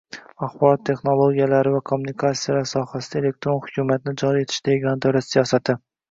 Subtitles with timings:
[0.45, 5.77] axborot texnologiyalari va kommunikatsiyalar sohasida, "elektron hukumat"ni joriy etishda yagona davlat siyosati